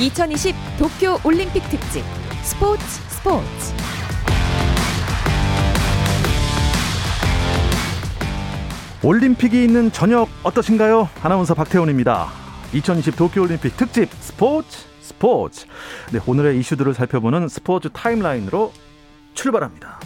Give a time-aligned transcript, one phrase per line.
[0.00, 2.02] 2020 도쿄 올림픽 특집
[2.42, 3.74] 스포츠 스포츠
[9.04, 11.10] 올림픽이 있는 저녁 어떠신가요?
[11.22, 12.28] 아나운서 박태훈입니다.
[12.72, 15.66] 2020 도쿄 올림픽 특집 스포츠 스포츠.
[16.12, 18.72] 네, 오늘의 이슈들을 살펴보는 스포츠 타임라인으로
[19.34, 20.00] 출발합니다.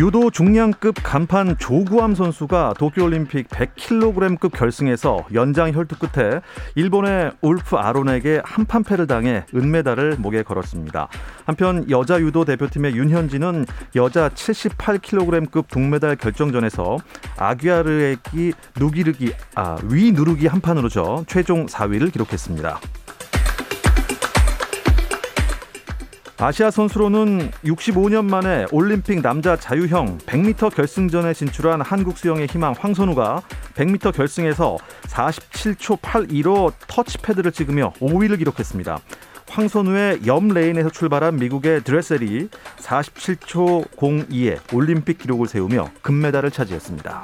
[0.00, 6.40] 유도 중량급 간판 조구암 선수가 도쿄올림픽 100kg급 결승에서 연장 혈투 끝에
[6.74, 11.08] 일본의 울프 아론에게 한판패를 당해 은메달을 목에 걸었습니다.
[11.44, 16.96] 한편 여자 유도 대표팀의 윤현진은 여자 78kg급 동메달 결정전에서
[17.36, 22.80] 아귀아르에기 누기르기 아, 위 누르기 한 판으로 져 최종 4위를 기록했습니다.
[26.42, 33.42] 아시아 선수로는 65년 만에 올림픽 남자 자유형 100m 결승전에 진출한 한국 수영의 희망 황선우가
[33.74, 39.00] 100m 결승에서 47초 82로 터치패드를 찍으며 5위를 기록했습니다.
[39.50, 47.22] 황선우의 옆 레인에서 출발한 미국의 드레셀이 47초 02에 올림픽 기록을 세우며 금메달을 차지했습니다.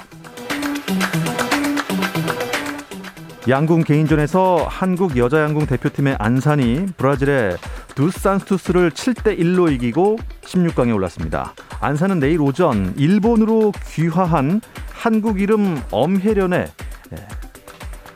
[3.49, 7.57] 양궁 개인전에서 한국 여자 양궁 대표팀의 안산이 브라질의
[7.95, 11.55] 두산스투스를 7대 1로 이기고 16강에 올랐습니다.
[11.81, 16.67] 안산은 내일 오전 일본으로 귀화한 한국 이름 엄혜련의
[17.13, 17.29] 예,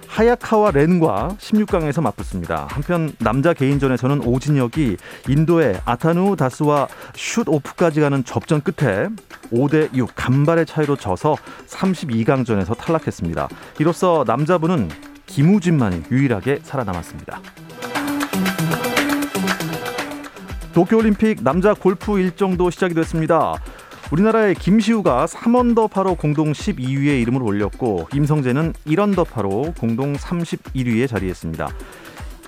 [0.08, 2.66] 하야카와 렌과 16강에서 맞붙습니다.
[2.68, 4.96] 한편 남자 개인전에서는 오진혁이
[5.28, 9.08] 인도의 아타누 다스와 슛 오프까지 가는 접전 끝에
[9.52, 11.36] 5대 6 간발의 차이로 져서
[11.68, 13.48] 32강전에서 탈락했습니다.
[13.78, 17.40] 이로써 남자분은 김우진만이 유일하게 살아남았습니다.
[20.74, 23.54] 도쿄올림픽 남자 골프 일정도 시작이 됐습니다.
[24.12, 31.68] 우리나라의 김시우가 3언더파로 공동 12위에 이름을 올렸고 임성재는 1언더파로 공동 31위에 자리했습니다.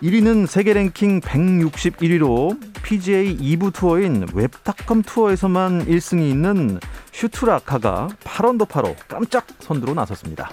[0.03, 6.81] 1위는 세계 랭킹 161위로 PGA 2부 투어인 웹닷컴 투어에서만 1승이 있는
[7.12, 10.50] 슈트라카가 8언더파로 깜짝 선두로 나섰습니다.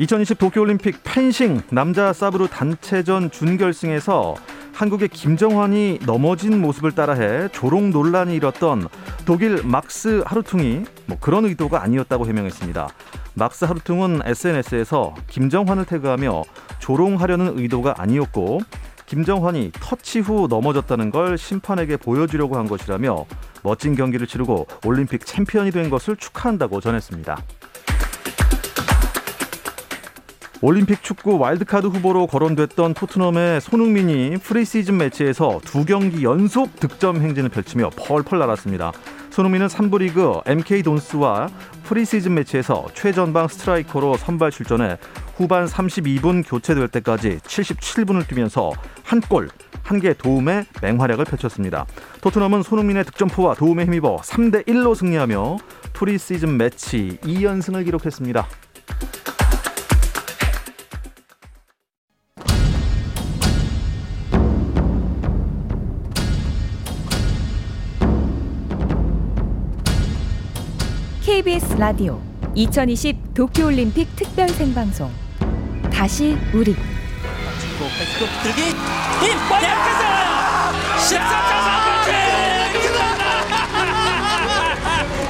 [0.00, 4.34] 2020 도쿄올림픽 펜싱 남자 사브르 단체전 준결승에서
[4.72, 8.88] 한국의 김정환이 넘어진 모습을 따라해 조롱 논란이 일었던
[9.26, 12.88] 독일 막스 하루퉁이 뭐 그런 의도가 아니었다고 해명했습니다.
[13.34, 16.44] 막스 하루퉁은 SNS에서 김정환을 태그하며
[16.78, 18.60] 조롱하려는 의도가 아니었고
[19.04, 23.26] 김정환이 터치 후 넘어졌다는 걸 심판에게 보여주려고 한 것이라며
[23.62, 27.36] 멋진 경기를 치르고 올림픽 챔피언이 된 것을 축하한다고 전했습니다.
[30.62, 37.88] 올림픽 축구 와일드카드 후보로 거론됐던 토트넘의 손흥민이 프리시즌 매치에서 두 경기 연속 득점 행진을 펼치며
[37.96, 38.92] 펄펄 날았습니다.
[39.30, 41.48] 손흥민은 3부 리그 MK 돈스와
[41.84, 44.98] 프리시즌 매치에서 최전방 스트라이커로 선발 출전해
[45.36, 48.72] 후반 32분 교체될 때까지 77분을 뛰면서
[49.02, 49.48] 한 골,
[49.82, 51.86] 한 개 도움의 맹활약을 펼쳤습니다.
[52.20, 55.56] 토트넘은 손흥민의 득점포와 도움에 힘입어 3대 1로 승리하며
[55.94, 58.46] 프리시즌 매치 2연승을 기록했습니다.
[71.40, 72.20] KBS 라디오
[72.54, 75.10] 2020 도쿄올림픽 특별 생방송.
[75.90, 76.74] 다시 우리.
[76.74, 78.76] 중국 백스톱 들기 힘
[79.48, 80.04] 대학에서!
[80.98, 82.12] 14차 3번째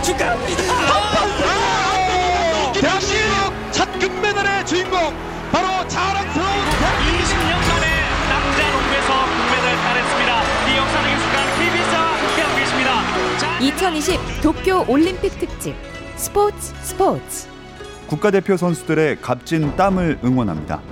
[0.03, 0.63] 축하합니다!
[2.73, 5.15] 대한민국 첫 금메달의 주인공
[5.53, 7.87] 바로 자랑스러운 20년 만에
[8.29, 10.31] 남자 농구에서 금메달 따냈습니다.
[10.67, 12.91] 이 역사적인 순간 KBS와 함께하고 계십니다.
[13.39, 15.90] 자, 2020 도쿄 올림픽 특집
[16.21, 17.49] 스포츠 스포츠
[18.07, 20.83] 국가대표 선수들의 값진 땀을 응원합니다.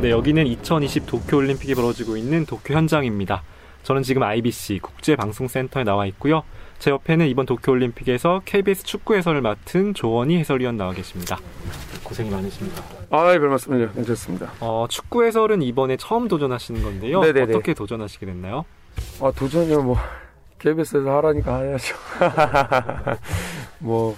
[0.00, 3.42] 네, 여기는 2020 도쿄올림픽이 벌어지고 있는 도쿄 현장입니다.
[3.82, 6.44] 저는 지금 IBC 국제방송센터에 나와 있고요.
[6.78, 11.38] 제 옆에는 이번 도쿄올림픽에서 KBS 축구 해설을 맡은 조원희 해설위원 나와 계십니다.
[12.04, 12.84] 고생이 많으십니다.
[13.10, 13.90] 아, 별 말씀을요.
[13.94, 14.52] 괜찮습니다.
[14.60, 17.20] 어, 축구 해설은 이번에 처음 도전하시는 건데요.
[17.20, 17.52] 네네네.
[17.52, 18.64] 어떻게 도전하시게 됐나요?
[19.20, 19.96] 아, 도전이요, 뭐,
[20.64, 21.94] KBS에서 하라니까 해야죠.
[23.80, 24.14] 뭐,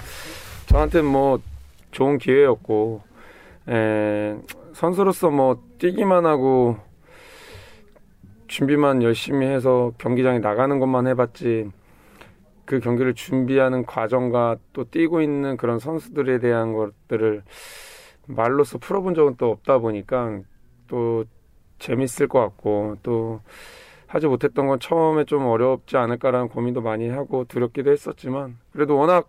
[0.67, 1.41] 저한테는 뭐,
[1.91, 3.03] 좋은 기회였고,
[3.69, 4.37] 에,
[4.73, 6.77] 선수로서 뭐, 뛰기만 하고,
[8.47, 11.73] 준비만 열심히 해서 경기장에 나가는 것만 해봤지,
[12.65, 17.43] 그 경기를 준비하는 과정과 또 뛰고 있는 그런 선수들에 대한 것들을
[18.27, 20.41] 말로써 풀어본 적은 또 없다 보니까
[20.89, 21.25] 또
[21.79, 23.41] 재밌을 것 같고 또
[24.07, 29.29] 하지 못했던 건 처음에 좀 어렵지 않을까라는 고민도 많이 하고 두렵기도 했었지만 그래도 워낙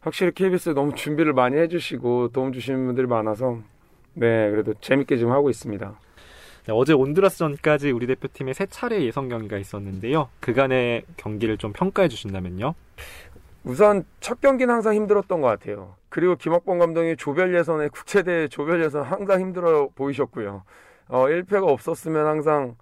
[0.00, 3.58] 확실히 KBS 너무 준비를 많이 해주시고 도움 주시는 분들이 많아서
[4.14, 5.94] 네 그래도 재밌게 지금 하고 있습니다.
[6.66, 10.28] 네, 어제 온두라스전까지 우리 대표팀의 세 차례 예선 경기가 있었는데요.
[10.40, 12.74] 그간의 경기를 좀 평가해 주신다면요.
[13.64, 15.94] 우선 첫 경기는 항상 힘들었던 것 같아요.
[16.08, 20.64] 그리고 김학범 감독이 조별 예선에 국제대회 조별 예선 항상 힘들어 보이셨고요.
[21.08, 22.76] 어, 1패가 없었으면 항상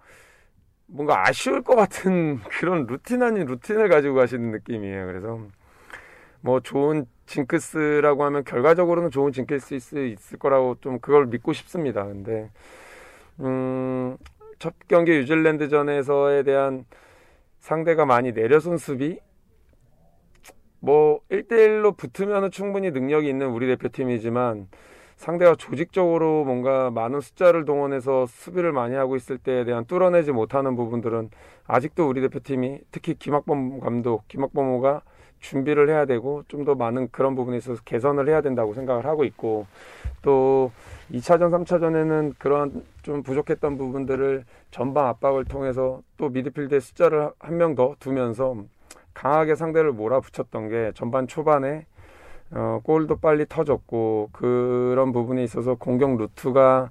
[0.92, 5.06] 뭔가 아쉬울 것 같은 그런 루틴 아닌 루틴을 가지고 가시는 느낌이에요.
[5.06, 5.40] 그래서
[6.40, 12.04] 뭐 좋은 징크스라고 하면 결과적으로는 좋은 징크스 있을 거라고 좀 그걸 믿고 싶습니다.
[12.04, 12.50] 근데
[13.40, 14.16] 음,
[14.58, 16.84] 첫 경기 뉴질랜드전에서에 대한
[17.60, 19.20] 상대가 많이 내려선 수비
[20.80, 24.68] 뭐 1대1로 붙으면 충분히 능력이 있는 우리 대표팀이지만
[25.20, 31.28] 상대가 조직적으로 뭔가 많은 숫자를 동원해서 수비를 많이 하고 있을 때에 대한 뚫어내지 못하는 부분들은
[31.66, 35.02] 아직도 우리 대표팀이 특히 김학범 감독, 김학범호가
[35.40, 39.66] 준비를 해야 되고 좀 더 많은 그런 부분에 있어서 개선을 해야 된다고 생각을 하고 있고
[40.22, 40.72] 또
[41.12, 47.94] 2차전, 3차전에는 그런 좀 부족했던 부분들을 전방 압박을 통해서 또 미드필드의 숫자를 한 명 더
[48.00, 48.56] 두면서
[49.12, 51.84] 강하게 상대를 몰아붙였던 게 전반 초반에
[52.52, 56.90] 어, 골도 빨리 터졌고 그런 부분에 있어서 공격 루트가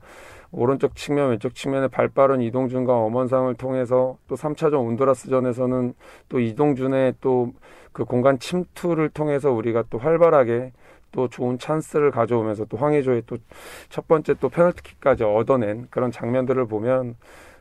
[0.52, 5.94] 오른쪽 측면 왼쪽 측면에 발빠른 이동준과 엄원상을 통해서 또 3차전 온두라스전에서는
[6.30, 7.54] 또 이동준의 또
[7.92, 10.72] 그 공간 침투를 통해서 우리가 또 활발하게
[11.12, 13.38] 또 좋은 찬스를 가져오면서 또 황의조의 또
[13.90, 17.16] 첫 번째 또 페널티킥까지 얻어낸 그런 장면들을 보면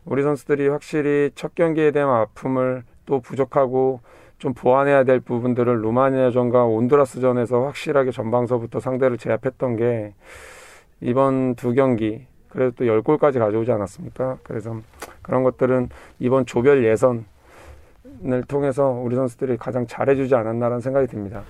[0.05, 4.01] 우리 선수들이 확실히 첫 경기에 대한 아픔을 또 부족하고
[4.39, 10.15] 좀 보완해야 될 부분들을 루마니아전과 온두라스전에서 확실하게 전방서부터 상대를 제압했던 게
[11.01, 14.39] 이번 두 경기 그래도 또 10골까지 가져오지 않았습니까?
[14.43, 14.81] 그래서
[15.23, 17.25] 그런 것들은 이번 조별 예선을
[18.47, 21.43] 통해서 우리 선수들이 가장 잘해주지 않았나라는 생각이 듭니다.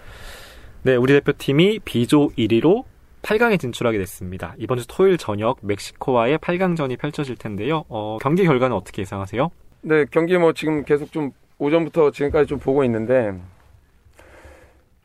[0.82, 2.84] 네, 우리 대표팀이 B조 1위로
[3.22, 4.54] 8강에 진출하게 됐습니다.
[4.58, 7.84] 이번 주 토요일 저녁 멕시코와의 8강전이 펼쳐질 텐데요.
[7.88, 9.50] 어, 경기 결과는 어떻게 예상하세요?
[9.82, 13.34] 네, 경기 뭐 지금 계속 좀 오전부터 지금까지 좀 보고 있는데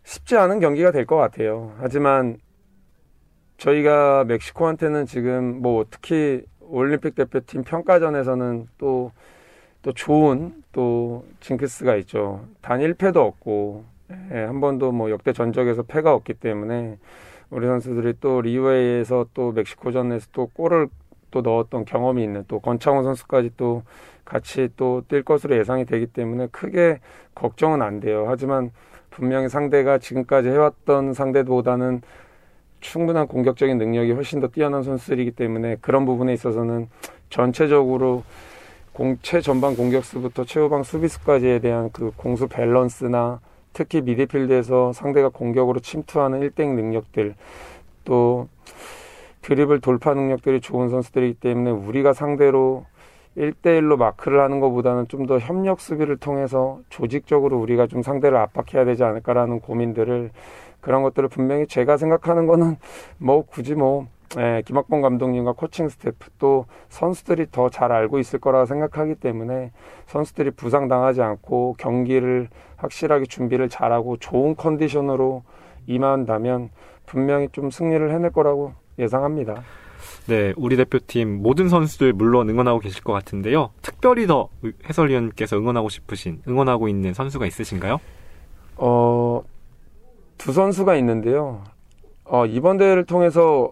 [0.04, 1.74] 쉽지 않은 경기가 될 것 같아요.
[1.80, 2.38] 하지만
[3.58, 9.12] 저희가 멕시코한테는 지금 뭐 특히 올림픽 대표팀 평가전에서는 또,
[9.82, 12.46] 또 좋은 또 징크스가 있죠.
[12.62, 13.86] 단 1패도 없고,
[14.32, 16.98] 예, 한 번도 뭐 역대 전적에서 패가 없기 때문에
[17.50, 20.88] 우리 선수들이 또 리웨이에서 또 멕시코전에서 또 골을
[21.32, 23.84] 또 넣었던 경험이 있는 또 권창훈 선수까지 또
[24.26, 27.00] 같이 또 뛸 것으로 예상이 되기 때문에 크게
[27.36, 28.26] 걱정은 안 돼요.
[28.28, 28.72] 하지만
[29.10, 32.02] 분명히 상대가 지금까지 해왔던 상대보다는
[32.80, 36.90] 충분한 공격적인 능력이 훨씬 더 뛰어난 선수들이기 때문에 그런 부분에 있어서는
[37.30, 38.24] 전체적으로
[38.92, 43.40] 공, 최전방 공격수부터 최후방 수비수까지에 대한 그 공수 밸런스나
[43.72, 47.36] 특히 미드필드에서 상대가 공격으로 침투하는 1대1 능력들
[48.04, 48.48] 또
[49.42, 52.86] 드리블 돌파 능력들이 좋은 선수들이기 때문에 우리가 상대로
[53.38, 59.04] 1대1로 마크를 하는 것보다는 좀 더 협력 수비를 통해서 조직적으로 우리가 좀 상대를 압박해야 되지
[59.04, 60.32] 않을까라는 고민들을
[60.82, 62.76] 그런 것들을 분명히 제가 생각하는 거는
[63.18, 64.08] 뭐 굳이 뭐
[64.38, 69.72] 예, 김학봉 감독님과 코칭 스태프 또 선수들이 더 잘 알고 있을 거라고 생각하기 때문에
[70.08, 75.44] 선수들이 부상 당하지 않고 경기를 확실하게 준비를 잘하고 좋은 컨디션으로
[75.88, 76.70] 임한다면
[77.06, 79.64] 분명히 좀 승리를 해낼 거라고 예상합니다.
[80.26, 83.72] 네, 우리 대표팀 모든 선수들 물론 응원하고 계실 것 같은데요.
[83.82, 84.50] 특별히 더
[84.88, 88.00] 해설위원께서 응원하고 싶으신, 응원하고 있는 선수가 있으신가요?
[88.78, 89.44] 어,
[90.38, 91.64] 두 선수가 있는데요.
[92.24, 93.72] 어, 이번 대회를 통해서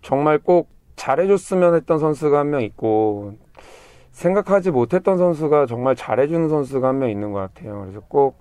[0.00, 3.34] 정말 꼭 잘해줬으면 했던 선수가 한 명 있고,
[4.12, 7.82] 생각하지 못했던 선수가 정말 잘해주는 선수가 한 명 있는 것 같아요.
[7.82, 8.40] 그래서 꼭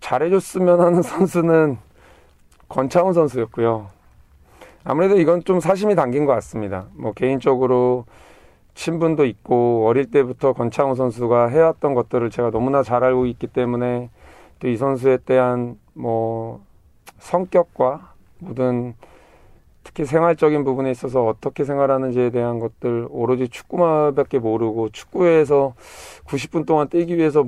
[0.00, 1.78] 잘해줬으면 하는 선수는
[2.68, 3.88] 권창훈 선수였고요.
[4.84, 6.86] 아무래도 이건 좀 사심이 담긴 것 같습니다.
[6.94, 8.04] 뭐 개인적으로
[8.74, 14.10] 친분도 있고 어릴 때부터 권창훈 선수가 해왔던 것들을 제가 너무나 잘 알고 있기 때문에
[14.62, 16.60] 또 이 선수에 대한 뭐
[17.18, 18.94] 성격과 모든
[19.82, 25.74] 특히 생활적인 부분에 있어서 어떻게 생활하는지에 대한 것들 오로지 축구만밖에 모르고 축구에서
[26.26, 27.44] 90분 동안 뛰기 위해서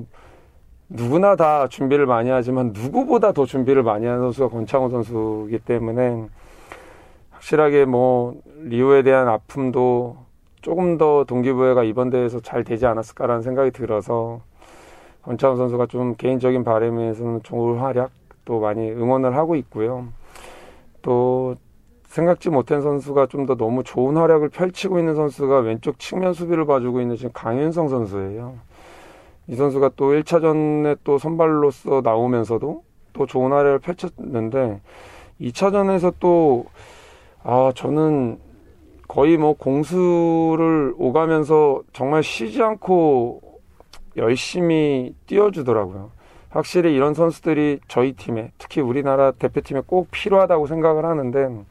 [0.88, 6.28] 누구나 다 준비를 많이 하지만 누구보다 더 준비를 많이 하는 선수가 권창훈 선수이기 때문에
[7.44, 10.16] 확실하게 뭐 리오에 대한 아픔도
[10.62, 14.40] 조금 더 동기부여가 이번 대회에서 잘 되지 않았을까라는 생각이 들어서
[15.22, 18.10] 권창훈 선수가 좀 개인적인 바람에서는 좋은 활약
[18.44, 20.08] 또 많이 응원을 하고 있고요.
[21.02, 21.56] 또
[22.06, 27.00] 생각지 못한 선수가 좀 더 너무 좋은 활약을 펼치고 있는 선수가 왼쪽 측면 수비를 봐주고
[27.00, 28.54] 있는 지금 강윤성 선수예요.
[29.48, 34.80] 이 선수가 또 1차전에 또 선발로서 나오면서도 또 좋은 활약을 펼쳤는데
[35.40, 36.66] 2차전에서 또
[37.46, 38.38] 아, 저는
[39.06, 43.42] 거의 뭐 공수를 오가면서 정말 쉬지 않고
[44.16, 46.10] 열심히 뛰어주더라고요.
[46.48, 51.64] 확실히 이런 선수들이 저희 팀에 특히 우리나라 대표팀에 꼭 필요하다고 생각을 하는데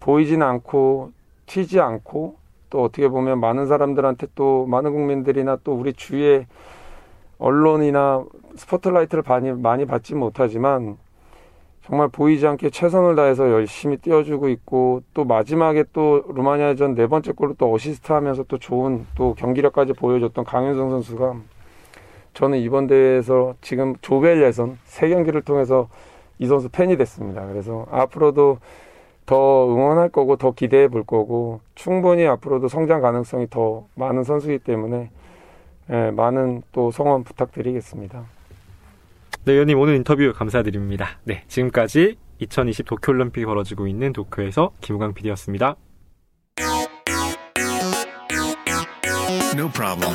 [0.00, 1.12] 보이지는 않고
[1.44, 2.36] 튀지 않고
[2.70, 6.46] 또 어떻게 보면 많은 사람들한테 또 많은 국민들이나 또 우리 주위에
[7.38, 8.24] 언론이나
[8.56, 10.96] 스포트라이트를 많이 많이 받지 못하지만
[11.88, 17.54] 정말 보이지 않게 최선을 다해서 열심히 뛰어주고 있고 또 마지막에 또 루마니아전 네 번째 골로
[17.56, 21.36] 또 어시스트 하면서 또 좋은 또 경기력까지 보여줬던 강윤성 선수가
[22.34, 25.88] 저는 이번 대회에서 지금 조별 예선 세 경기를 통해서
[26.38, 27.46] 이 선수 팬이 됐습니다.
[27.46, 28.58] 그래서 앞으로도
[29.24, 35.08] 더 응원할 거고 더 기대해 볼 거고 충분히 앞으로도 성장 가능성이 더 많은 선수이기 때문에
[35.90, 38.37] 예, 많은 또 성원 부탁드리겠습니다.
[39.48, 41.20] 네, 의원님 오늘 인터뷰 감사드립니다.
[41.24, 45.74] 네, 지금까지 2020 도쿄올림픽이 벌어지고 있는 도쿄에서 김우강 PD였습니다.
[49.54, 50.14] No problem.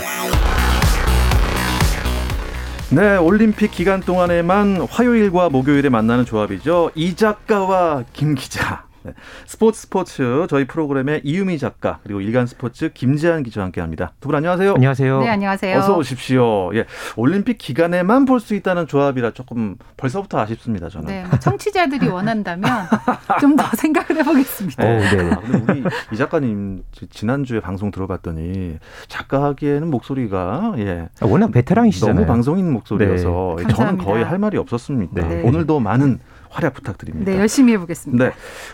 [2.91, 6.91] 네, 올림픽 기간 동안에만 화요일과 목요일에 만나는 조합이죠.
[6.93, 8.85] 이 작가와 김 기자.
[9.03, 9.13] 네,
[9.45, 14.13] 스포츠 스포츠 저희 프로그램의 이유미 작가 그리고 일간 스포츠 김재한 기자와 함께합니다.
[14.19, 14.73] 두 분 안녕하세요.
[14.75, 15.19] 안녕하세요.
[15.21, 15.77] 네, 안녕하세요.
[15.77, 16.73] 어서 오십시오.
[16.75, 20.89] 예, 올림픽 기간에만 볼 수 있다는 조합이라 조금 벌써부터 아쉽습니다.
[20.89, 21.07] 저는.
[21.07, 22.63] 네, 뭐 청취자들이 원한다면
[23.39, 24.83] 좀 더 생각을 해보겠습니다.
[24.83, 25.31] 오, 네.
[25.31, 31.25] 아, 근데 우리 이 작가님 지- 지난 주에 방송 들어봤더니 작가 하기에는 목소리가 예 아,
[31.25, 32.15] 워낙 베테랑이시잖아요.
[32.15, 33.63] 너무 방송인 목소리여서 네.
[33.63, 34.05] 저는 감사합니다.
[34.05, 35.27] 거의 할 말이 없었습니다.
[35.27, 35.41] 네.
[35.43, 36.19] 오늘도 많은
[36.53, 37.31] 활약 부탁드립니다.
[37.31, 38.25] 네, 열심히 해보겠습니다.
[38.25, 38.31] 네.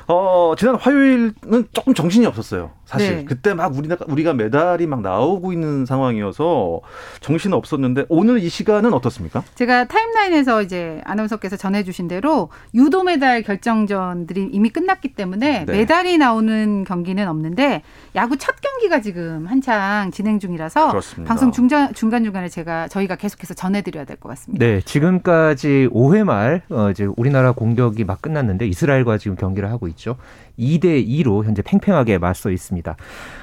[0.07, 1.33] 어, 지난 화요일은
[1.71, 2.71] 조금 정신이 없었어요.
[2.89, 3.17] 사실.
[3.17, 3.23] 네.
[3.25, 6.81] 그때 막 우리가, 우리가 메달이 막 나오고 있는 상황이어서
[7.21, 9.43] 정신은 없었는데 오늘 이 시간은 어떻습니까?
[9.53, 15.71] 제가 타임라인에서 이제 아나운서께서 전해주신 대로 유도 메달 결정전들이 이미 끝났기 때문에 네.
[15.71, 17.83] 메달이 나오는 경기는 없는데
[18.15, 21.29] 야구 첫 경기가 지금 한창 진행 중이라서 그렇습니다.
[21.29, 24.65] 방송 중간 중간 중간에 제가 저희가 계속해서 전해드려야 될 것 같습니다.
[24.65, 30.15] 네, 지금까지 5회 말 어, 이제 우리나라 공격이 막 끝났는데 이스라엘과 지금 경기를 하고 있죠.
[30.57, 32.78] 2대 2로 현재 팽팽하게 맞서 있습니다.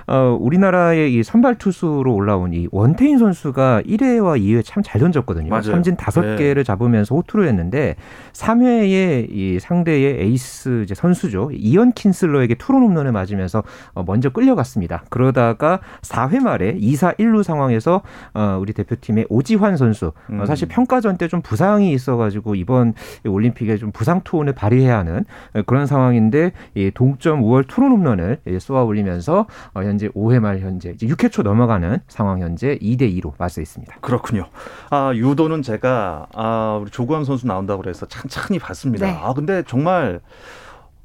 [0.07, 5.49] 어, 우리나라의 이 선발 투수로 올라온 이 원태인 선수가 1회와 2회 참 잘 던졌거든요.
[5.49, 5.63] 맞아요.
[5.63, 6.37] 삼진 다섯 네.
[6.37, 7.97] 개를 잡으면서 호투를 했는데
[8.33, 11.51] 3회에 이 상대의 에이스 이제 선수죠.
[11.53, 13.63] 이언 킨슬러에게 투런 홈런을 맞으면서
[13.95, 15.05] 어, 먼저 끌려갔습니다.
[15.11, 18.03] 그러다가 4회 말에 2사 1루 상황에서
[18.35, 20.41] 어, 우리 대표팀의 오지환 선수 음.
[20.41, 24.97] 어, 사실 평가전 때 좀 부상이 있어 가지고 이번 이 올림픽에 좀 부상 투혼을 발휘해야
[24.99, 25.25] 하는
[25.55, 30.61] 어, 그런 상황인데 이 동점 5월 투런 홈런을 예, 쏘아 올리면서 어, 현재 5회 말
[30.61, 33.97] 현재 이제 6회 초 넘어가는 상황 현재 2대 2로 맞서 있습니다.
[34.01, 34.47] 그렇군요.
[34.91, 39.07] 아, 유도는 제가 아, 우리 조구함 선수 나온다고 그래서 찬찬히 봤습니다.
[39.07, 39.19] 네.
[39.21, 40.21] 아, 근데 정말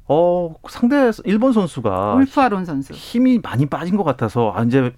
[0.08, 2.92] 어, 상대 일본 선수가 울프 아론 선수.
[2.92, 4.92] 힘이 많이 빠진 것 같아서 아, 이제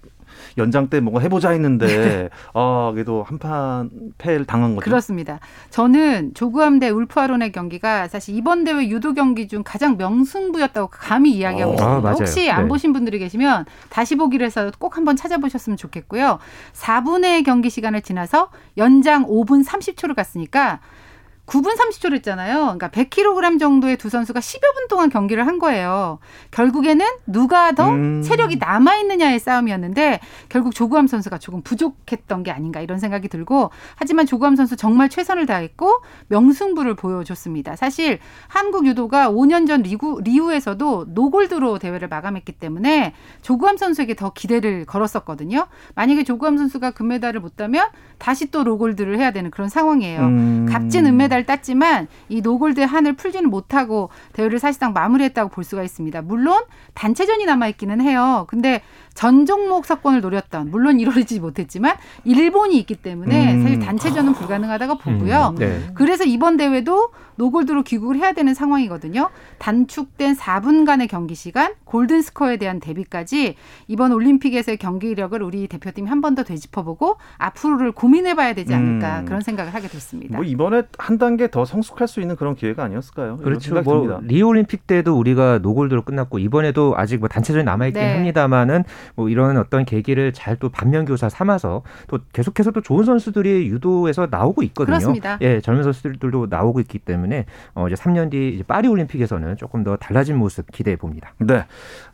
[0.57, 4.85] 연장 때 뭔가 해보자 했는데 아, 그래도 한판 패를 당한 거죠.
[4.85, 5.39] 그렇습니다.
[5.69, 11.71] 저는 조구함 대 울프아론의 경기가 사실 이번 대회 유도 경기 중 가장 명승부였다고 감히 이야기하고
[11.71, 11.97] 어, 있습니다.
[11.97, 12.15] 아, 맞아요.
[12.19, 12.67] 혹시 안 네.
[12.69, 16.39] 보신 분들이 계시면 다시 보기를 해서 꼭 한번 찾아보셨으면 좋겠고요.
[16.73, 20.79] 4분의 경기 시간을 지나서 연장 5분 30초를 갔으니까
[21.45, 22.55] 9분 30초를 했잖아요.
[22.77, 26.19] 그러니까 100kg 정도의 두 선수가 10여 분 동안 경기를 한 거예요.
[26.51, 28.23] 결국에는 누가 더 음.
[28.23, 34.25] 체력이 남아 있느냐의 싸움이었는데 결국 조구함 선수가 조금 부족했던 게 아닌가 이런 생각이 들고 하지만
[34.25, 37.75] 조구함 선수 정말 최선을 다했고 명승부를 보여줬습니다.
[37.75, 44.85] 사실 한국 유도가 5년 전 리구, 리우에서도 노골드로 대회를 마감했기 때문에 조구함 선수에게 더 기대를
[44.85, 45.67] 걸었었거든요.
[45.93, 47.87] 만약에 조구함 선수가 금메달을 못 따면
[48.17, 50.19] 다시 또 노골드를 해야 되는 그런 상황이에요.
[50.21, 50.65] 음.
[50.69, 56.21] 값진 은메달 땄지만 이 노골드의 한을 풀지는 못하고 대회를 사실상 마무리했다고 볼 수가 있습니다.
[56.21, 56.63] 물론
[56.93, 58.45] 단체전이 남아 있기는 해요.
[58.47, 58.81] 근데
[59.15, 61.95] 전 종목 석권을 노렸던 물론 이루어지지 못했지만
[62.25, 63.63] 일본이 있기 때문에 음.
[63.63, 65.53] 사실 단체전은 불가능하다고 보고요.
[65.53, 65.79] 음, 네.
[65.95, 69.29] 그래서 이번 대회도 노골드로 귀국을 해야 되는 상황이거든요.
[69.57, 73.55] 단축된 4분간의 경기 시간, 골든 스코어에 대한 대비까지
[73.87, 79.25] 이번 올림픽에서의 경기력을 우리 대표팀이 한 번 더 되짚어보고 앞으로를 고민해봐야 되지 않을까 음.
[79.25, 80.35] 그런 생각을 하게 됐습니다.
[80.35, 83.37] 뭐 이번에 한 단계 더 성숙할 수 있는 그런 기회가 아니었을까요?
[83.37, 83.81] 그렇죠.
[83.81, 84.19] 뭐.
[84.23, 88.13] 리오 올림픽 때도 우리가 노골드로 끝났고 이번에도 아직 뭐 단체전이 남아 있긴 네.
[88.15, 88.83] 합니다만은
[89.15, 94.63] 뭐 이런 어떤 계기를 잘 또 반면교사 삼아서 또 계속해서 또 좋은 선수들이 유도에서 나오고
[94.63, 94.97] 있거든요.
[94.97, 95.37] 그렇습니다.
[95.41, 99.97] 예, 젊은 선수들도 나오고 있기 때문에 어, 이제 3년 뒤 이제 파리 올림픽에서는 조금 더
[99.97, 101.33] 달라진 모습 기대해 봅니다.
[101.39, 101.65] 네.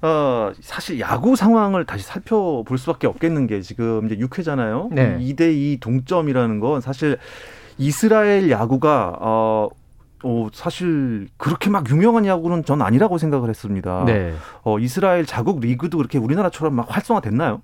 [0.01, 4.93] 어, 사실 야구 상황을 다시 살펴볼 수밖에 없겠는 게 지금 이제 6회잖아요.
[4.93, 5.17] 네.
[5.19, 7.17] 2대2 동점이라는 건 사실
[7.77, 9.69] 이스라엘 야구가 어,
[10.23, 14.03] 어, 사실 그렇게 막 유명한 야구는 전 아니라고 생각을 했습니다.
[14.05, 14.33] 네.
[14.63, 17.61] 어, 이스라엘 자국 리그도 그렇게 우리나라처럼 막 활성화됐나요?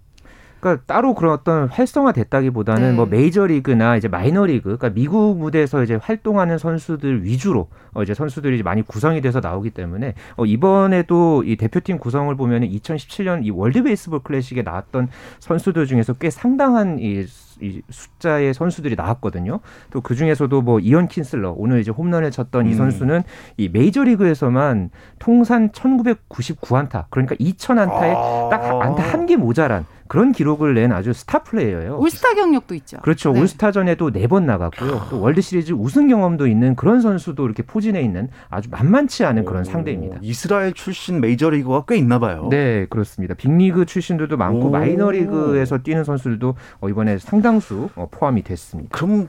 [0.60, 2.96] 그러니까 따로 그런 어떤 활성화됐다기보다는 네.
[2.96, 8.64] 뭐 메이저리그나 이제 마이너리그, 그러니까 미국 무대에서 이제 활동하는 선수들 위주로 어 이제 선수들이 이제
[8.64, 14.22] 많이 구성이 돼서 나오기 때문에 어 이번에도 이 대표팀 구성을 보면 2017년 이 월드 베이스볼
[14.24, 15.10] 클래식에 나왔던
[15.40, 17.26] 선수들 중에서 꽤 상당한 이,
[17.62, 19.60] 이 숫자의 선수들이 나왔거든요.
[19.92, 22.78] 또 그 중에서도 뭐 이언 킨슬러 오늘 이제 홈런을 쳤던 이 음.
[22.78, 23.24] 선수는
[23.58, 28.48] 이 메이저리그에서만 통산 1999안타, 그러니까 2000안타에 아.
[28.50, 31.98] 딱 안타 한 개 모자란 그런 기록을 낸 아주 스타 플레이어예요.
[31.98, 32.98] 올스타 경력도 있죠.
[33.02, 33.32] 그렇죠.
[33.34, 33.42] 네.
[33.42, 35.08] 올스타전에도 네 번 나갔고요.
[35.10, 39.62] 또 월드 시리즈 우승 경험도 있는 그런 선수도 이렇게 포진해 있는 아주 만만치 않은 그런
[39.62, 40.18] 오, 상대입니다.
[40.22, 42.48] 이스라엘 출신 메이저리그가 꽤 있나 봐요.
[42.52, 43.34] 네, 그렇습니다.
[43.36, 44.70] 빅리그 출신들도 많고 오.
[44.70, 48.90] 마이너리그에서 뛰는 선수들도 어, 이번에 상당수 어, 포함이 됐습니다.
[48.98, 49.28] 그럼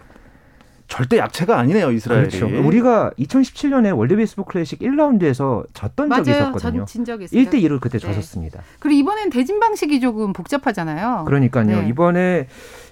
[0.88, 2.30] 절대 약체가 아니네요, 이스라엘이.
[2.30, 2.46] 그렇죠.
[2.66, 6.42] 우리가 2017년에 월드 베이스볼 클래식 1라운드에서 졌던 적이 맞아요.
[6.42, 6.78] 있었거든요.
[6.80, 7.40] 전진 적이 있어요.
[7.42, 8.06] 1대 2로 그때 네.
[8.06, 8.62] 졌었습니다.
[8.78, 11.24] 그리고 이번엔 대진 방식이 조금 복잡하잖아요.
[11.26, 11.82] 그러니까요.
[11.82, 11.88] 네.
[11.88, 12.48] 이번에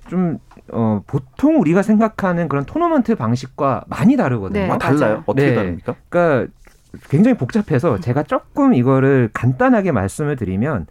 [0.09, 0.39] 좀
[0.71, 4.67] 어, 보통 우리가 생각하는 그런 토너먼트 방식과 많이 다르거든요.
[4.67, 4.71] 네.
[4.71, 5.23] 아, 달라요?
[5.25, 5.55] 어떻게 네.
[5.55, 5.95] 다릅니까?
[6.11, 6.53] 그러니까
[7.09, 10.87] 굉장히 복잡해서 제가 조금 이거를 간단하게 말씀을 드리면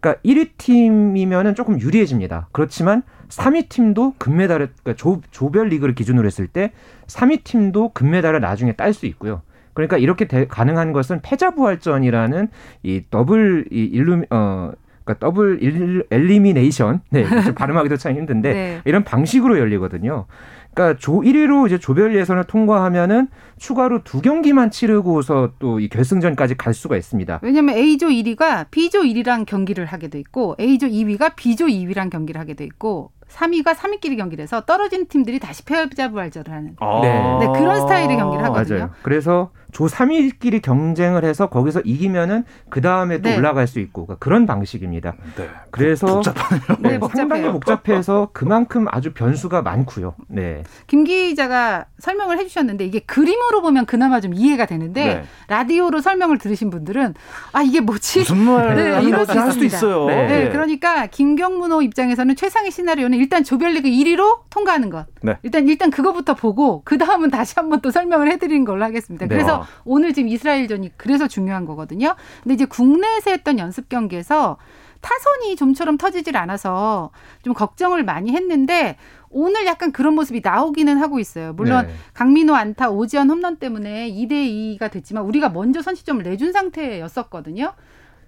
[0.00, 2.48] 그러니까 1위 팀이면은 조금 유리해집니다.
[2.52, 6.72] 그렇지만 3위 팀도 금메달을 그러니까 조, 조별 리그를 기준으로 했을 때
[7.06, 9.42] 3위 팀도 금메달을 나중에 딸 수 있고요.
[9.72, 12.48] 그러니까 이렇게 대- 가능한 것은 패자부활전이라는
[12.82, 14.72] 이 더블 이 일루 어
[15.04, 18.80] 그러니까 더블 일, elimination 네 좀 발음하기도 참 힘든데 네.
[18.84, 20.26] 이런 방식으로 열리거든요.
[20.74, 23.26] 그러니까 조 1위로 이제 조별 예선을 통과하면은
[23.58, 27.40] 추가로 두 경기만 치르고서 또 이 결승전까지 갈 수가 있습니다.
[27.42, 32.54] 왜냐하면 A조 1위가 B조 1위랑 경기를 하게 돼 있고 A조 2위가 B조 2위랑 경기를 하게
[32.54, 37.00] 돼 있고 3위가 3위끼리 경기를 해서 떨어진 팀들이 다시 패자부활전을 하는 아.
[37.02, 37.46] 네.
[37.46, 38.78] 네, 그런 스타일의 경기를 하거든요.
[38.78, 38.90] 맞아요.
[39.02, 43.36] 그래서 조 3위끼리 경쟁을 해서 거기서 이기면은 그 다음에 또 네.
[43.36, 45.14] 올라갈 수 있고 그러니까 그런 방식입니다.
[45.36, 45.48] 네.
[45.70, 46.62] 그래서 복잡하네요.
[46.80, 47.28] 네, 네, 복잡해요.
[47.28, 50.14] 상당히 복잡해서 그만큼 아주 변수가 많고요.
[50.28, 50.62] 네.
[50.86, 55.24] 김 기자가 설명을 해주셨는데 이게 그림으로 보면 그나마 좀 이해가 되는데 네.
[55.48, 57.14] 라디오로 설명을 들으신 분들은
[57.52, 58.20] 아 이게 뭐지?
[58.20, 59.76] 무슨 말 네, 이럴 수 할 수도 있습니다.
[59.76, 60.06] 있어요.
[60.06, 60.26] 네.
[60.26, 65.06] 네, 그러니까 김경문호 입장에서는 최상의 시나리오는 일단 조별리그 1위로 통과하는 것.
[65.22, 65.36] 네.
[65.42, 69.26] 일단 일단 그거부터 보고 그 다음은 다시 한번 또 설명을 해드리는 걸로 하겠습니다.
[69.26, 69.36] 네.
[69.60, 69.82] 그래서 아.
[69.84, 72.14] 오늘 지금 이스라엘전이 그래서 중요한 거거든요.
[72.42, 74.56] 근데 이제 국내에서 했던 연습 경기에서
[75.00, 77.10] 타선이 좀처럼 터지질 않아서
[77.42, 78.96] 좀 걱정을 많이 했는데
[79.30, 81.52] 오늘 약간 그런 모습이 나오기는 하고 있어요.
[81.52, 81.94] 물론 네.
[82.14, 87.72] 강민호 안타 오지연 홈런 때문에 2대 2가 됐지만 우리가 먼저 선취점을 내준 상태였었거든요.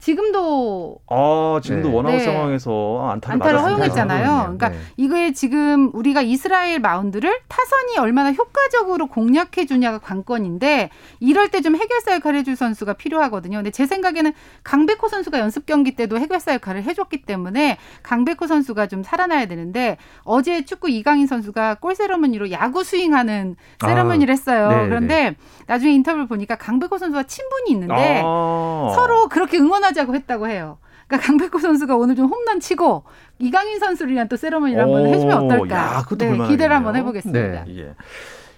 [0.02, 1.94] 지금도 아, 지금도 네.
[1.94, 2.24] 원아웃 네.
[2.24, 3.62] 상황에서 안타를, 안타를.
[3.62, 4.24] 허용했잖아요.
[4.24, 4.42] 그렇네요.
[4.42, 4.76] 그러니까 네.
[4.96, 12.14] 이거에 지금 우리가 이스라엘 마운드를 타선이 얼마나 효과적으로 공략해 주냐가 관건인데 이럴 때 좀 해결사
[12.16, 13.58] 역할을 해줄 선수가 필요하거든요.
[13.58, 14.32] 근데 제 생각에는
[14.64, 20.64] 강백호 선수가 연습 경기 때도 해결사 역할을 해줬기 때문에 강백호 선수가 좀 살아나야 되는데 어제
[20.64, 24.70] 축구 이강인 선수가 골 세러머니로 야구 스윙하는 세러머니를 했어요.
[24.70, 25.36] 네, 그런데
[25.68, 28.92] 나중에 인터뷰를 보니까 강백호 선수와 친분이 있는데 아.
[28.96, 30.78] 서로 그렇게 응원하 자고 했다고 해요.
[31.06, 33.04] 그러니까 강백호 선수가 오늘 좀 홈런 치고
[33.38, 35.76] 이강인 선수를 위한 또 세러머니를 한번 오, 해주면 어떨까?
[35.76, 36.48] 야, 그것도 네.
[36.48, 37.64] 기대를 한번 해보겠습니다.
[37.64, 37.78] 네.
[37.78, 37.94] 예.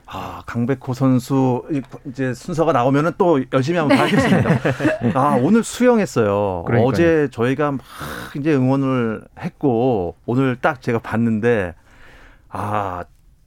[0.07, 4.51] 아, 강백호 선수 이- 이제 순서가 나오면은 또 열심히 한번 하겠습니다.
[5.19, 6.65] 아, 오늘 수영했어요.
[6.67, 6.89] 그러니까요.
[6.89, 7.81] 어제 저희가 막
[8.37, 11.75] 이제 응원을 했고 오늘 딱 제가 봤는데
[12.51, 13.05] 아,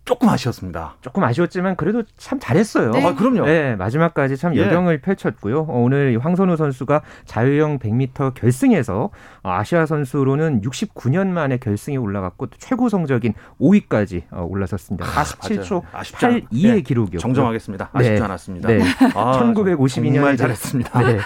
[0.08, 0.96] 조금 아쉬웠습니다.
[1.02, 2.92] 조금 아쉬웠지만 그래도 참 잘했어요.
[2.92, 3.06] 네.
[3.06, 3.46] 아, 그럼요.
[3.46, 4.62] 네, 마지막까지 참 예.
[4.62, 5.60] 역영을 펼쳤고요.
[5.68, 9.10] 어, 오늘 이 황선우 선수가 자유형 100m 결승에서
[9.44, 15.06] 어, 아시아 선수로는 69년 만에 결승에 올라갔고 또 최고 성적인 5위까지 어, 올라섰습니다.
[15.06, 15.82] 47초.
[15.92, 17.90] 아쉽지 않- 82의 예, 기록이었고 정정하겠습니다.
[17.92, 18.22] 아쉽지 네.
[18.22, 18.68] 않았습니다.
[18.70, 18.80] 네.
[19.14, 21.00] 아, 1952 정말 잘했습니다.
[21.02, 21.18] 네.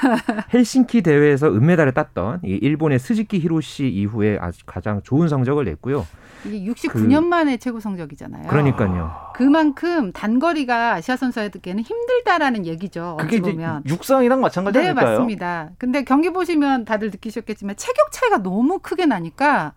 [0.56, 6.08] 헬싱키 대회에서 은메달을 땄던 이 일본의 스즈키 히로시 이후에 아주 가장 좋은 성적을 냈고요.
[6.46, 8.48] 이게 69년 만에 최고 성적이잖아요.
[8.48, 9.32] 그러니까요.
[9.34, 13.18] 그만큼 단거리가 아시아 선수에게는 힘들다라는 얘기죠.
[13.20, 13.84] 그게 어찌 보면.
[13.88, 15.12] 육상이랑 마찬가지 네, 아닐까요?
[15.12, 15.70] 맞습니다.
[15.78, 19.74] 근데 경기 보시면 다들 느끼셨겠지만 체격 차이가 너무 크게 나니까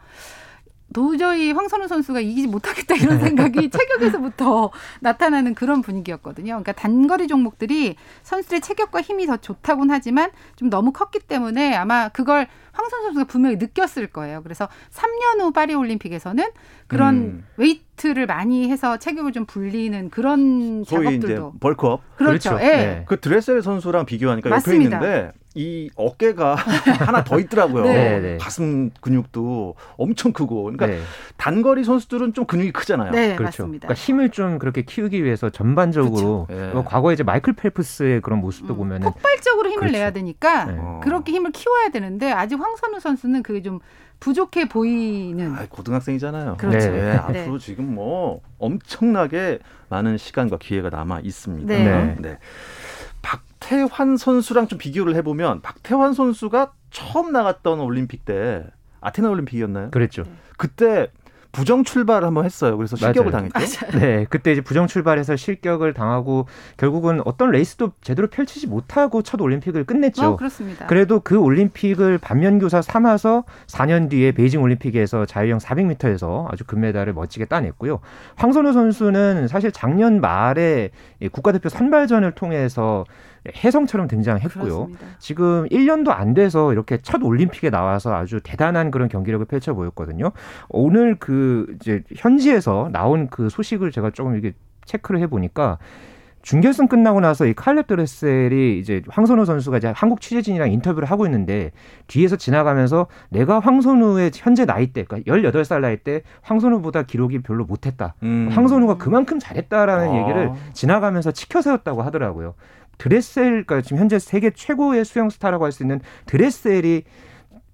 [0.94, 6.52] 도저히 황선우 선수가 이기지 못하겠다 이런 생각이 체격에서부터 나타나는 그런 분위기였거든요.
[6.52, 12.46] 그러니까 단거리 종목들이 선수들의 체격과 힘이 더 좋다곤 하지만 좀 너무 컸기 때문에 아마 그걸
[12.72, 14.42] 황선우 선수가 분명히 느꼈을 거예요.
[14.42, 16.44] 그래서 3년 후 파리 올림픽에서는
[16.86, 17.44] 그런 음.
[17.56, 22.02] 웨이트를 많이 해서 체격을 좀 불리는 그런 소위 이제 작업들도 bulk up.
[22.16, 22.50] 그렇죠.
[22.50, 22.64] 그렇죠.
[22.64, 22.76] 예.
[22.76, 23.04] 네.
[23.06, 24.96] 그 드레셀 선수랑 비교하니까 맞습니다.
[24.96, 26.56] 옆에 있는데 이 어깨가
[27.06, 27.84] 하나 더 있더라고요.
[27.84, 28.20] 네.
[28.20, 28.38] 네.
[28.38, 30.64] 가슴 근육도 엄청 크고.
[30.64, 31.00] 그러니까 네.
[31.36, 33.12] 단거리 선수들은 좀 근육이 크잖아요.
[33.12, 33.62] 네, 그렇죠.
[33.62, 33.86] 맞습니다.
[33.86, 36.68] 그러니까 힘을 좀 그렇게 키우기 위해서 전반적으로 그렇죠.
[36.68, 36.72] 예.
[36.72, 39.96] 뭐 과거에 이제 마이클 펠프스의 그런 모습도 음, 보면은 폭발적으로 힘을 그렇죠.
[39.96, 40.76] 내야 되니까 네.
[40.78, 41.00] 어.
[41.02, 43.78] 그렇게 힘을 키워야 되는데 아직 황선우 선수는 그게 좀
[44.20, 46.56] 부족해 보이는 아, 고등학생이잖아요.
[46.56, 46.90] 그렇죠.
[46.90, 47.00] 네.
[47.00, 47.16] 네, 네.
[47.16, 51.72] 앞으로 지금 뭐 엄청나게 많은 시간과 기회가 남아 있습니다.
[51.72, 52.16] 네.
[52.18, 52.38] 네.
[53.64, 58.64] 박태환 선수랑 좀 비교를 해보면 박태환 선수가 처음 나갔던 올림픽 때
[59.00, 59.90] 아테네 올림픽이었나요?
[59.90, 60.24] 그랬죠.
[60.58, 61.08] 그때
[61.50, 62.76] 부정 출발을 한번 했어요.
[62.76, 63.48] 그래서 실격을 맞아요.
[63.48, 63.86] 당했죠.
[63.98, 66.46] 네, 그때 이제 부정 출발해서 실격을 당하고
[66.76, 70.32] 결국은 어떤 레이스도 제대로 펼치지 못하고 첫 올림픽을 끝냈죠.
[70.32, 70.86] 어, 그렇습니다.
[70.86, 78.00] 그래도 그 올림픽을 반면교사 삼아서 4년 뒤에 베이징 올림픽에서 자유형 400m에서 아주 금메달을 멋지게 따냈고요.
[78.34, 83.04] 황선우 선수는 사실 작년 말에 이 국가대표 선발전을 통해서
[83.52, 84.64] 혜성처럼 등장했고요.
[84.64, 85.06] 그렇습니다.
[85.18, 90.32] 지금 1년도 안 돼서 이렇게 첫 올림픽에 나와서 아주 대단한 그런 경기력을 펼쳐 보였거든요.
[90.68, 94.52] 오늘 그 이제 현지에서 나온 그 소식을 제가 조금 이게
[94.86, 95.78] 체크를 해 보니까
[96.44, 101.72] 준결승 끝나고 나서 이 칼렙 드레셀이 이제 황선우 선수가 이제 한국 취재진이랑 인터뷰를 하고 있는데
[102.06, 108.14] 뒤에서 지나가면서 내가 황선우의 현재 나이대, 그러니까 18살 나이 때 황선우보다 기록이 별로 못했다.
[108.22, 108.50] 음.
[108.52, 110.20] 황선우가 그만큼 잘했다라는 아.
[110.20, 112.54] 얘기를 지나가면서 치켜 세웠다고 하더라고요.
[112.98, 117.02] 드레셀, 그러니까 지금 현재 세계 최고의 수영 스타라고 할 수 있는 드레셀이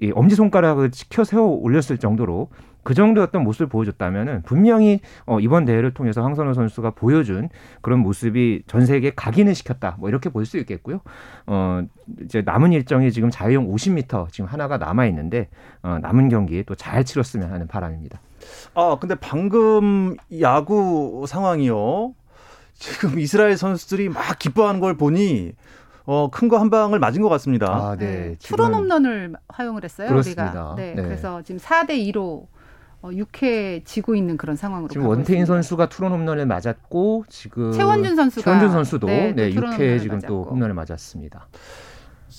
[0.02, 2.48] 이 엄지 손가락을 치켜 세워 올렸을 정도로
[2.82, 7.50] 그 정도였던 모습을 보여줬다면은 분명히 어, 이번 대회를 통해서 황선우 선수가 보여준
[7.82, 9.96] 그런 모습이 전 세계에 각인을 시켰다.
[9.98, 11.00] 뭐 이렇게 볼 수 있겠고요.
[11.46, 11.82] 어,
[12.22, 15.48] 이제 남은 일정이 지금 자유형 50m 지금 하나가 남아 있는데
[15.82, 18.18] 어, 남은 경기 또 잘 치렀으면 하는 바람입니다.
[18.74, 22.14] 아, 근데 방금 야구 상황이요.
[22.80, 25.52] 지금 이스라엘 선수들이 막 기뻐하는 걸 보니
[26.06, 27.66] 어, 큰 거 한 방을 맞은 것 같습니다.
[27.68, 28.34] 아, 네.
[28.40, 30.08] 지금- 투런 홈런을 허용을 했어요.
[30.08, 30.44] 그렇습니다.
[30.44, 30.74] 우리가.
[30.76, 31.02] 네, 네.
[31.02, 32.46] 그래서 지금 4대 2로
[33.02, 35.46] 어, 6회 지고 있는 그런 상황으로 지금 원태인 있습니다.
[35.54, 39.98] 선수가 투런 홈런을 맞았고 지금 최원준 선수가 최원준 선수도 네, 네, 또 투런 6회 홈런을
[40.00, 40.50] 지금 또 맞았고.
[40.54, 41.46] 홈런을 맞았습니다.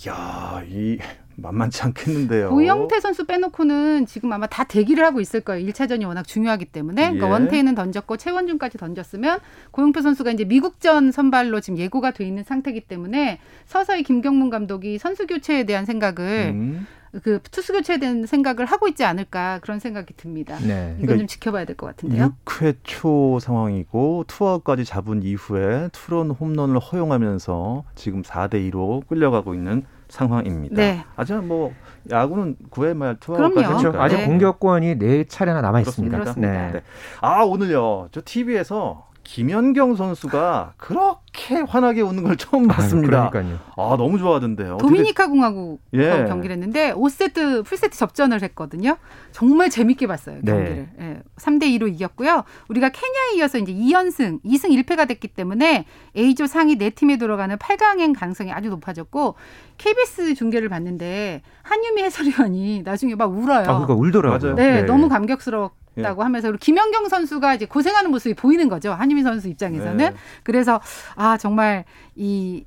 [0.08, 0.98] 야, 이
[1.36, 2.50] 만만치 않겠는데요.
[2.50, 5.66] 고영태 선수 빼놓고는 지금 아마 다 대기를 하고 있을 거예요.
[5.68, 7.02] 1차전이 워낙 중요하기 때문에.
[7.04, 7.32] 그러니까 예.
[7.32, 9.40] 원태인은 던졌고 최원준까지 던졌으면
[9.72, 15.28] 고영태 선수가 이제 미국전 선발로 지금 예고가 돼 있는 상태이기 때문에 서서히 김경문 감독이 선수
[15.28, 16.88] 교체에 대한 생각을 음.
[17.24, 20.58] 그 투수 교체에 대한 생각을 하고 있지 않을까 그런 생각이 듭니다.
[20.60, 20.92] 네.
[20.96, 22.34] 이건 그러니까 좀 지켜봐야 될 것 같은데요.
[22.46, 30.76] 6회 초 상황이고 투아웃까지 잡은 이후에 투런 홈런을 허용하면서 지금 4대 2로 끌려가고 있는 상황입니다.
[30.76, 31.04] 네.
[31.16, 31.74] 아직 뭐
[32.10, 33.68] 야구는 9회 말 투아웃까지.
[33.68, 33.94] 그렇죠.
[34.00, 34.26] 아직 네.
[34.26, 36.18] 공격권이 네 차례나 남아 있습니다.
[36.18, 36.52] 그렇습니다.
[36.52, 36.72] 네.
[36.74, 36.82] 네.
[37.22, 43.24] 아 오늘요 저 TV에서 김연경 선수가 그렇게 환하게 웃는 걸 처음 봤습니다.
[43.24, 43.60] 아유, 그러니까요.
[43.78, 44.78] 아 너무 좋아하던데요.
[44.78, 46.26] 도미니카 공화국 예.
[46.28, 48.98] 경기를 했는데 5세트 풀세트 접전을 했거든요.
[49.32, 50.52] 정말 재밌게 봤어요 네.
[50.52, 50.90] 경기를.
[51.00, 52.44] 예, 3대 2로 이겼고요.
[52.70, 55.86] 우리가 케냐에 이어서 이제 2연승, 2승 1패가 됐기 때문에
[56.18, 59.36] A조 상위 4팀에 들어가는 8강행 가능성이 아주 높아졌고
[59.78, 63.62] KBS 중계를 봤는데 한유미 해설위원이 나중에 막 울어요.
[63.62, 64.40] 아, 그러니까 울더라고요.
[64.40, 64.56] 맞아요.
[64.56, 66.24] 네, 너무 감격스럽 다고 예.
[66.24, 68.94] 하면서 그리고 김연경 선수가 이제 고생하는 모습이 보이는 거죠.
[68.94, 69.98] 한유미 선수 입장에서는.
[69.98, 70.14] 네.
[70.44, 70.80] 그래서
[71.16, 72.64] 아 정말 이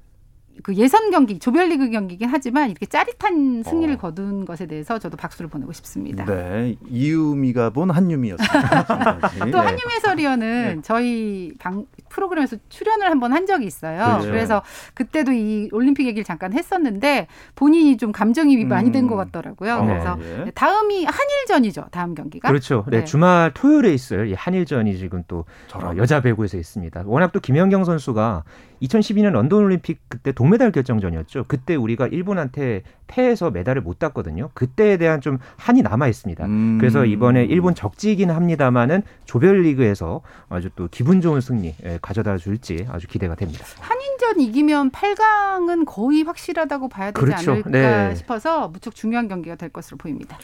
[0.62, 3.98] 그 예선 경기 조별리그 경기긴 하지만 이렇게 짜릿한 승리를 어.
[3.98, 6.24] 거둔 것에 대해서 저도 박수를 보내고 싶습니다.
[6.24, 8.84] 네 이유미가 본 한유미였습니다.
[9.40, 9.56] 또 네.
[9.56, 14.04] 한유미 해설위원은 저희 방 프로그램에서 출연을 한번한 적이 있어요.
[14.04, 14.30] 그렇죠.
[14.30, 14.62] 그래서
[14.94, 19.08] 그때도 이 올림픽 얘기를 잠깐 했었는데 본인이 좀 감정이입이 많이 된 음.
[19.08, 19.74] 것 같더라고요.
[19.74, 20.50] 어, 그래서 예.
[20.52, 21.86] 다음이 한일전이죠.
[21.90, 22.48] 다음 경기가.
[22.48, 22.84] 그렇죠.
[22.88, 23.04] 네, 네.
[23.04, 25.90] 주말 토요일에 있을 이 한일전이 지금 또 저런.
[25.90, 27.02] 어, 여자 배구에서 있습니다.
[27.06, 28.44] 워낙 또 김연경 선수가
[28.82, 31.44] 2012년 런던 올림픽 그때 동 메달 결정전이었죠.
[31.48, 34.50] 그때 우리가 일본한테 패해서 메달을 못 땄거든요.
[34.54, 36.44] 그때에 대한 좀 한이 남아 있습니다.
[36.46, 36.78] 음.
[36.78, 43.06] 그래서 이번에 일본 적지이긴 합니다만은 조별리그에서 아주 또 기분 좋은 승리 예, 가져다 줄지 아주
[43.06, 43.64] 기대가 됩니다.
[43.80, 47.52] 한인전 이기면 8강은 거의 확실하다고 봐야 되지 그렇죠.
[47.52, 48.14] 않을까 네.
[48.14, 50.38] 싶어서 무척 중요한 경기가 될 것으로 보입니다.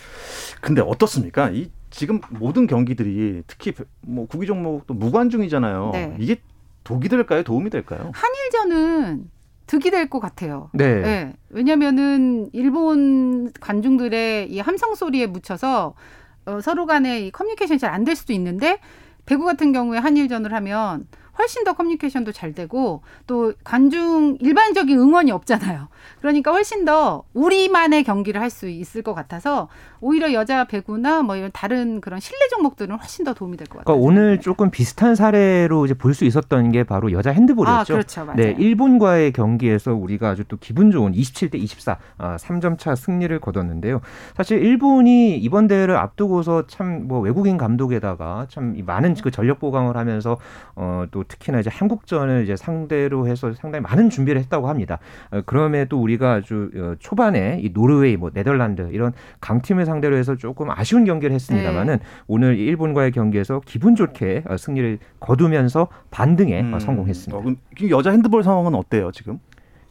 [0.61, 1.51] 근데 어떻습니까?
[1.51, 5.91] 이 지금 모든 경기들이 특히 뭐 구기 종목도 무관중이잖아요.
[5.93, 6.17] 네.
[6.19, 6.37] 이게
[6.85, 7.43] 독이 될까요?
[7.43, 8.13] 도움이 될까요?
[8.15, 9.31] 한일전은
[9.71, 10.69] 득이 될 것 같아요.
[10.73, 11.01] 네.
[11.01, 11.33] 네.
[11.51, 15.95] 왜냐면은 일본 관중들의 이 함성 소리에 묻혀서
[16.47, 18.81] 어, 서로 간의 이 커뮤니케이션이 잘 안 될 수도 있는데
[19.27, 21.07] 배구 같은 경우에 한일전을 하면
[21.39, 25.89] 훨씬 더 커뮤니케이션도 잘 되고 또 관중 일반적인 응원이 없잖아요.
[26.21, 29.69] 그러니까 훨씬 더 우리만의 경기를 할 수 있을 것 같아서
[30.01, 33.85] 오히려 여자 배구나 뭐 이런 다른 그런 실내 종목들은 훨씬 더 도움이 될 것 같아요.
[33.85, 37.93] 그러니까 오늘 조금 비슷한 사례로 이제 볼 수 있었던 게 바로 여자 핸드볼이었죠.
[37.95, 38.25] 아, 그렇죠.
[38.25, 38.37] 맞아요.
[38.37, 44.01] 네, 일본과의 경기에서 우리가 아주 또 기분 좋은 27대 24 아, 3점 차 승리를 거뒀는데요.
[44.37, 50.39] 사실 일본이 이번 대회를 앞두고서 참 뭐 외국인 감독에다가 참 많은 그 전력 보강을 하면서
[50.75, 54.99] 어, 또 특히나 이제 한국전을 이제 상대로 해서 상당히 많은 준비를 했다고 합니다.
[55.31, 60.71] 어, 그럼에도 우리가 아주 어, 초반에 이 노르웨이, 뭐 네덜란드 이런 강팀을 상대로 해서 조금
[60.71, 62.05] 아쉬운 경기를 했습니다만은 네.
[62.27, 66.79] 오늘 일본과의 경기에서 기분 좋게 어, 승리를 거두면서 반등에 어, 음.
[66.81, 67.39] 성공했습니다.
[67.39, 67.57] 어, 그럼
[67.91, 69.39] 여자 핸드볼 상황은 어때요 지금?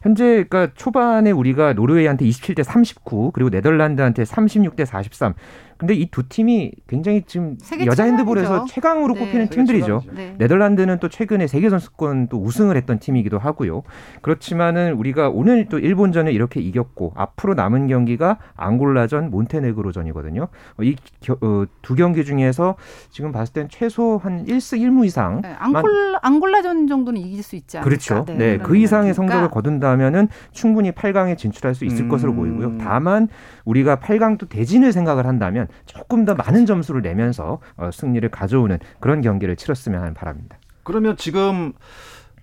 [0.02, 5.34] 현재 그러니까 초반에 우리가 노르웨이한테 27대 39 그리고 네덜란드한테 36대 43.
[5.80, 8.04] 근데 이 두 팀이 굉장히 지금 여자.
[8.04, 9.20] 핸드볼에서 최강으로 네.
[9.20, 10.02] 꼽히는 팀들이죠.
[10.14, 10.34] 네.
[10.36, 13.82] 네덜란드는 또 최근에 세계 선수권 또 우승을 했던 팀이기도 하고요.
[14.20, 20.42] 그렇지만은 우리가 오늘 또 일본전을 이렇게 이겼고 앞으로 남은 경기가 앙골라전, 몬테네그로전이거든요.
[20.42, 22.74] 어, 이두 경기 중에서
[23.08, 27.78] 지금 봤을 땐 최소 한 1승 1무 이상 네, 앙골라 앙골라전 정도는 이길 수 있지
[27.78, 27.88] 않을까?
[27.88, 28.24] 그렇죠.
[28.26, 29.14] 네, 그런 그 이상의 생각이니까.
[29.14, 32.08] 성적을 거둔다면은 충분히 8강에 진출할 수 있을 음.
[32.10, 32.76] 것으로 보이고요.
[32.78, 33.28] 다만
[33.64, 39.56] 우리가 8강도 대진을 생각을 한다면 조금 더 많은 점수를 내면서 어, 승리를 가져오는 그런 경기를
[39.56, 40.58] 치렀으면 하는 바랍니다.
[40.82, 41.72] 그러면 지금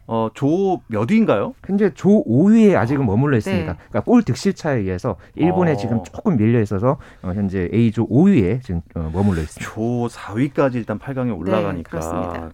[0.10, 1.54] 어, 조 몇 위인가요?
[1.66, 3.74] 현재 조 5위에 아직은 머물러 있습니다.
[3.74, 3.78] 네.
[3.90, 5.76] 그러니까 골 득실 차에 의해서 일본에 어.
[5.76, 9.70] 지금 조금 밀려 있어서 어, 현재 A조 5위에 지금 어, 머물러 있습니다.
[9.70, 12.52] 조 4위까지 일단 8강에 올라가니까 그렇습니다.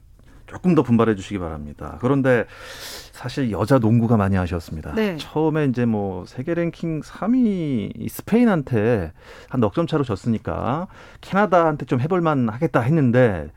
[0.47, 1.97] 조금 더 분발해 주시기 바랍니다.
[2.01, 2.45] 그런데
[3.11, 4.93] 사실 여자 농구가 많이 아쉬웠습니다.
[4.93, 5.17] 네.
[5.17, 9.11] 처음에 이제 뭐 세계 랭킹 3위 스페인한테
[9.49, 10.87] 한 넉 점 차로 졌으니까
[11.21, 13.47] 캐나다한테 좀 해볼만 하겠다 했는데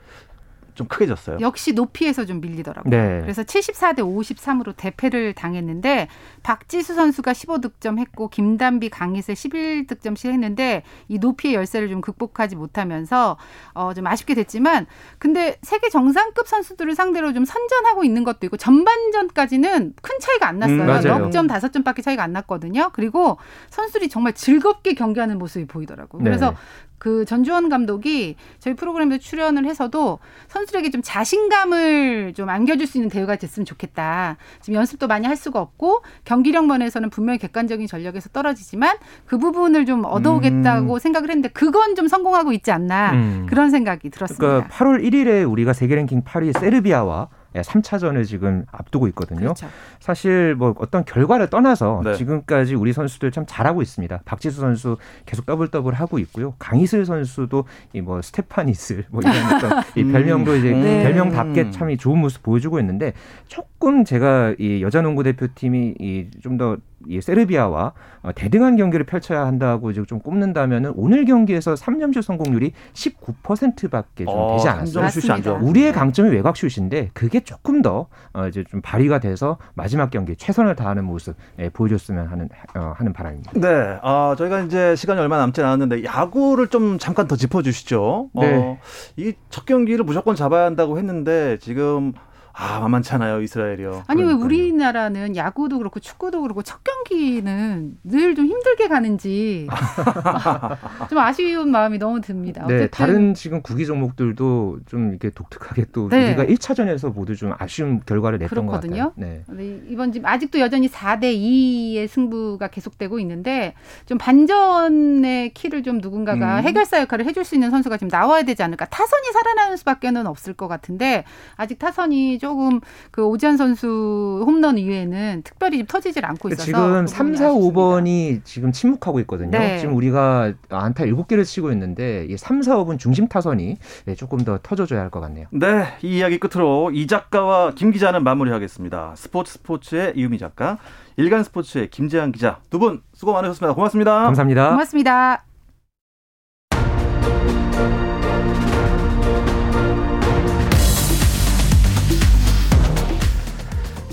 [0.77, 1.39] 좀 크게 졌어요.
[1.41, 2.91] 역시 높이에서 좀 밀리더라고요.
[2.91, 3.21] 네.
[3.23, 6.09] 그래서 74대 53으로 대패를 당했는데
[6.43, 13.39] 박지수 선수가 15득점 했고 김단비, 강희세 11득점씩 했는데 이 높이의 열세를 좀 극복하지 못하면서
[13.73, 14.87] 어, 좀 아쉽게 됐지만
[15.19, 20.83] 근데 세계 정상급 선수들을 상대로 좀 선전하고 있는 것도 있고 전반전까지는 큰 차이가 안 났어요.
[20.83, 21.19] 음, 맞아요.
[21.19, 22.91] 넉 점, 다섯 점밖에 차이가 안 났거든요.
[22.93, 23.39] 그리고
[23.71, 26.23] 선수들이 정말 즐겁게 경기하는 모습이 보이더라고요.
[26.23, 26.31] 네.
[26.31, 26.55] 그래서
[26.99, 33.37] 그 전주원 감독이 저희 프로그램에 출연을 해서도 선수들에게 좀 자신감을 좀 안겨줄 수 있는 대회가
[33.37, 34.37] 됐으면 좋겠다.
[34.61, 40.05] 지금 연습도 많이 할 수가 없고 경기력 면에서는 분명히 객관적인 전력에서 떨어지지만 그 부분을 좀
[40.05, 43.47] 얻어오겠다고 생각을 했는데 그건 좀 성공하고 있지 않나 음.
[43.49, 44.47] 그런 생각이 들었습니다.
[44.47, 47.29] 그러니까 8월 1일에 우리가 세계 랭킹 8위 세르비아와
[47.63, 49.41] 3차전을 지금 앞두고 있거든요.
[49.41, 49.69] 그렇죠.
[50.01, 52.15] 사실 뭐 어떤 결과를 떠나서 네.
[52.15, 54.21] 지금까지 우리 선수들 참 잘하고 있습니다.
[54.25, 56.55] 박지수 선수 계속 더블 더블 하고 있고요.
[56.59, 60.13] 강이슬 선수도 이 뭐 스테판 이슬 뭐 이런 어떤 이 음.
[60.13, 61.03] 별명도 이제 네.
[61.03, 63.15] 별명답게 참이 좋은 모습 보여주고 있는데
[63.49, 63.76] 조금
[64.07, 66.77] 제가 이 여자 농구 대표팀이 이 좀더
[67.09, 74.25] 이 세르비아와 어, 대등한 경기를 펼쳐야 한다고 이제 좀 꼽는다면은 오늘 경기에서 3점슛 성공률이 19%밖에
[74.25, 75.61] 좀 어, 되지 않았어요.
[75.63, 80.75] 우리의 강점이 외곽 슛인데 그게 조금 더 어, 이제 좀 발휘가 돼서 마지막 경기 최선을
[80.77, 83.53] 다하는 모습 예, 보여줬으면 하는 어, 하는 바람입니다.
[83.55, 88.31] 네, 아, 저희가 이제 시간이 얼마 남지 않았는데 야구를 좀 잠깐 더 짚어주시죠.
[88.35, 88.57] 네.
[88.57, 88.79] 어,
[89.17, 92.13] 이첫 경기를 무조건 잡아야 한다고 했는데 지금
[92.59, 94.05] 아 만만찮아요 이스라엘이요.
[94.07, 94.45] 아니 왜 그러니까요.
[94.47, 99.67] 우리나라는 야구도 그렇고 축구도 그렇고 첫 경기는 늘 좀 힘들게 가는지
[101.09, 102.67] 좀 아쉬운 마음이 너무 듭니다.
[102.67, 106.27] 네, 다른 지금 구기 종목들도 좀 이렇게 독특하게 또 네.
[106.35, 109.13] 우리가 1차전에서 모두 좀 아쉬운 결과를 냈던 같아요.
[109.17, 109.43] 네.
[109.49, 113.75] 네, 이번 지금 아직도 여전히 4대 2의 승부가 계속되고 있는데
[114.07, 116.65] 좀 반전의 키를 좀 누군가가 음.
[116.65, 118.87] 해결사 역할을 해줄 수 있는 선수가 지금 나와야 되지 않을까.
[118.87, 121.25] 타선이 살아나는 수밖에는 없을 것 같은데
[121.57, 122.81] 아직 타선이 조금
[123.11, 127.45] 그 오지환 선수 홈런 이외에는 특별히 좀 터지질 않고 있어서 지금 그 3, 부분이 4,
[127.47, 127.81] 아쉽습니다.
[127.81, 129.51] 5번이 지금 침묵하고 있거든요.
[129.51, 129.79] 네.
[129.79, 134.59] 지금 우리가 안타 7개를 치고 있는데 이 3, 4, 5번 중심 타선이 네, 조금 더
[134.63, 135.47] 터져줘야 할 것 같네요.
[135.51, 139.15] 네, 이 이야기 끝으로 이 작가와 김 기자는 마무리하겠습니다.
[139.17, 140.79] 스포츠 스포츠의 이유미 작가,
[141.17, 143.75] 일간 스포츠의 김재한 기자 두 분 수고 많으셨습니다.
[143.75, 144.23] 고맙습니다.
[144.25, 144.71] 감사합니다.
[144.71, 145.56] 고맙습니다.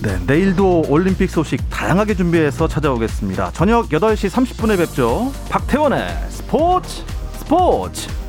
[0.04, 3.52] 네, 내일도 올림픽 소식 다양하게 준비해서 찾아오겠습니다.
[3.54, 5.32] 저녁 8시 30분에 뵙죠.
[5.50, 7.06] 박태원의 스포츠
[7.38, 8.23] 스포츠.